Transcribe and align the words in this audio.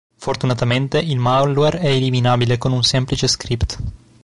Fortunatamente 0.17 0.97
il 0.97 1.19
malware 1.19 1.77
è 1.77 1.85
eliminabile 1.85 2.57
con 2.57 2.71
un 2.71 2.81
semplice 2.81 3.27
script. 3.27 3.77